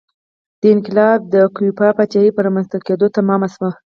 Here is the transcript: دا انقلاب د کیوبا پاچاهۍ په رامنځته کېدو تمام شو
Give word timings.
دا 0.61 0.67
انقلاب 0.75 1.19
د 1.33 1.35
کیوبا 1.55 1.89
پاچاهۍ 1.97 2.29
په 2.33 2.41
رامنځته 2.45 2.77
کېدو 2.87 3.05
تمام 3.17 3.41
شو 3.53 3.69